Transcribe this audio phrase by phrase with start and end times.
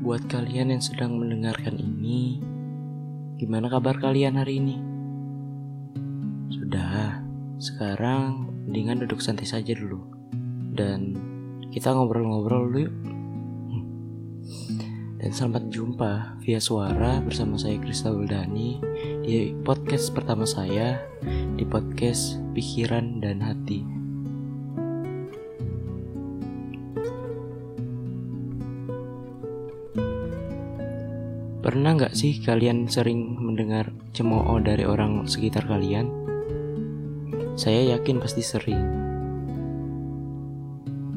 [0.00, 2.40] Buat kalian yang sedang mendengarkan ini,
[3.36, 4.80] gimana kabar kalian hari ini?
[6.48, 7.20] Sudah,
[7.60, 10.08] sekarang mendingan duduk santai saja dulu.
[10.72, 11.20] Dan
[11.68, 12.94] kita ngobrol-ngobrol dulu yuk.
[13.68, 13.84] Hmm.
[15.20, 18.80] Dan selamat jumpa via suara bersama saya Kristal Wuldani
[19.20, 20.96] di podcast pertama saya
[21.60, 23.95] di podcast Pikiran dan Hati.
[31.66, 36.06] Pernah nggak sih kalian sering mendengar cemooh dari orang sekitar kalian?
[37.58, 38.86] Saya yakin pasti sering.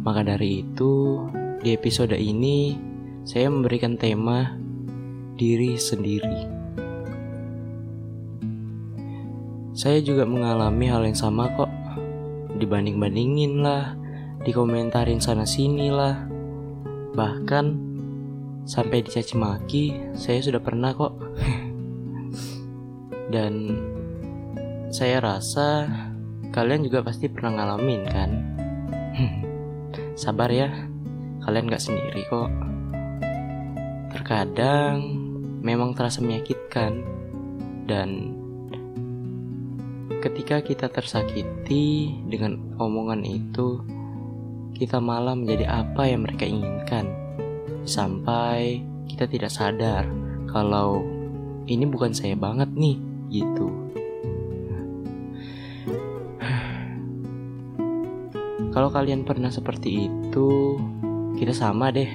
[0.00, 1.20] Maka dari itu,
[1.60, 2.80] di episode ini
[3.28, 4.56] saya memberikan tema
[5.36, 6.48] diri sendiri.
[9.76, 11.68] Saya juga mengalami hal yang sama kok.
[12.56, 14.00] Dibanding-bandingin lah,
[14.48, 16.24] dikomentarin sana sini lah.
[17.12, 17.87] Bahkan
[18.68, 21.16] sampai dicaci maki saya sudah pernah kok.
[23.32, 23.80] Dan
[24.92, 25.88] saya rasa
[26.52, 28.30] kalian juga pasti pernah ngalamin kan?
[30.20, 30.68] Sabar ya
[31.48, 32.52] kalian gak sendiri kok.
[34.12, 35.00] Terkadang
[35.64, 37.00] memang terasa menyakitkan.
[37.88, 38.36] Dan
[40.20, 43.80] ketika kita tersakiti dengan omongan itu
[44.76, 47.27] kita malah menjadi apa yang mereka inginkan
[47.84, 50.08] sampai kita tidak sadar
[50.48, 51.04] kalau
[51.68, 52.96] ini bukan saya banget nih
[53.28, 53.68] gitu.
[58.68, 60.78] Kalau kalian pernah seperti itu,
[61.34, 62.06] kita sama deh.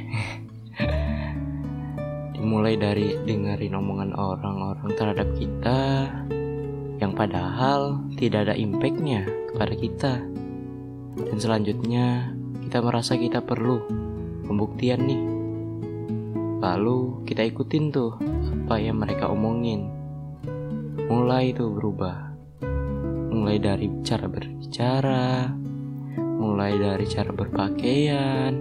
[2.40, 6.08] Dimulai dari dengerin omongan orang-orang terhadap kita
[7.04, 10.14] yang padahal tidak ada impactnya kepada kita.
[11.20, 12.32] Dan selanjutnya
[12.64, 13.84] kita merasa kita perlu
[14.48, 15.33] pembuktian nih
[16.64, 18.16] Lalu kita ikutin tuh
[18.64, 19.92] apa yang mereka omongin.
[21.12, 22.32] Mulai tuh berubah.
[23.36, 25.52] Mulai dari cara berbicara,
[26.16, 28.56] mulai dari cara berpakaian,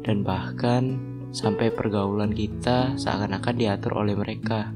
[0.00, 0.96] dan bahkan
[1.28, 4.72] sampai pergaulan kita seakan-akan diatur oleh mereka.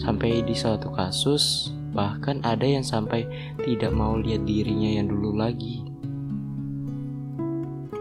[0.00, 3.28] Sampai di suatu kasus, bahkan ada yang sampai
[3.60, 5.84] tidak mau lihat dirinya yang dulu lagi.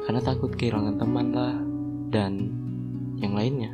[0.08, 1.69] Karena takut kehilangan teman lah
[2.09, 2.50] dan
[3.22, 3.70] yang lainnya.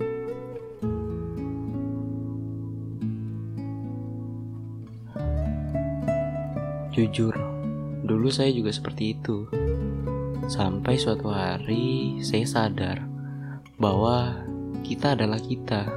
[6.96, 7.35] Jujur,
[8.07, 9.44] dulu saya juga seperti itu.
[10.47, 13.03] Sampai suatu hari saya sadar
[13.75, 14.40] bahwa
[14.79, 15.91] kita adalah kita.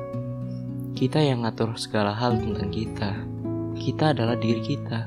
[0.98, 3.14] Kita yang ngatur segala hal tentang kita.
[3.78, 5.06] Kita adalah diri kita.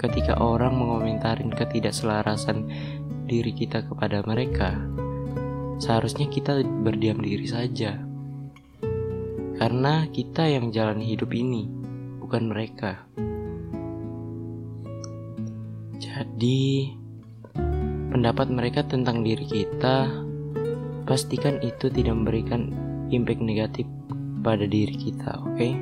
[0.00, 2.64] Ketika orang mengomentarin ketidakselarasan
[3.28, 4.80] diri kita kepada mereka,
[5.80, 7.96] seharusnya kita berdiam diri saja.
[9.56, 11.68] Karena kita yang jalan hidup ini,
[12.20, 13.04] bukan mereka.
[16.00, 16.92] Jadi,
[18.12, 20.08] pendapat mereka tentang diri kita,
[21.08, 22.72] pastikan itu tidak memberikan
[23.12, 23.84] impact negatif
[24.40, 25.56] pada diri kita, oke?
[25.56, 25.72] Okay?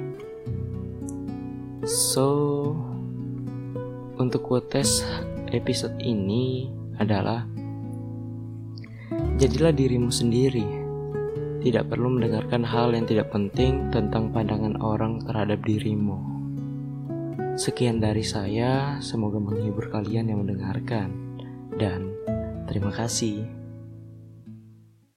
[1.87, 2.29] So,
[4.19, 5.07] untuk quotes
[5.55, 7.47] episode ini adalah
[9.39, 10.67] Jadilah dirimu sendiri.
[11.63, 16.19] Tidak perlu mendengarkan hal yang tidak penting tentang pandangan orang terhadap dirimu.
[17.55, 21.39] Sekian dari saya, semoga menghibur kalian yang mendengarkan,
[21.79, 22.11] dan
[22.67, 23.58] terima kasih.